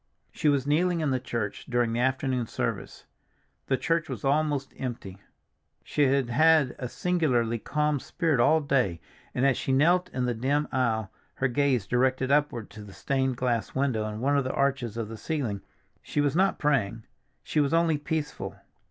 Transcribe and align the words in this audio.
She 0.31 0.49
was 0.49 0.65
kneeling 0.65 0.99
in 1.01 1.11
the 1.11 1.19
church 1.19 1.67
during 1.69 1.93
the 1.93 1.99
afternoon 1.99 2.47
service; 2.47 3.05
the 3.67 3.77
church 3.77 4.09
was 4.09 4.25
almost 4.25 4.73
empty. 4.79 5.19
She 5.83 6.05
had 6.07 6.27
had 6.31 6.75
a 6.79 6.89
singularly 6.89 7.59
calm 7.59 7.99
spirit 7.99 8.39
all 8.39 8.61
day, 8.61 8.99
and 9.35 9.45
as 9.45 9.59
she 9.59 9.71
knelt 9.71 10.09
in 10.09 10.25
the 10.25 10.33
dim 10.33 10.67
aisle, 10.71 11.11
her 11.35 11.47
gaze 11.47 11.85
directed 11.85 12.31
upward 12.31 12.71
to 12.71 12.81
the 12.83 12.93
stained 12.93 13.37
glass 13.37 13.75
window 13.75 14.07
in 14.07 14.21
one 14.21 14.35
of 14.35 14.43
the 14.43 14.53
arches 14.55 14.97
of 14.97 15.07
the 15.07 15.17
ceiling, 15.17 15.61
she 16.01 16.19
was 16.19 16.35
not 16.35 16.57
praying, 16.57 17.05
she 17.43 17.59
was 17.59 17.71
only 17.71 17.99
peaceful. 17.99 18.55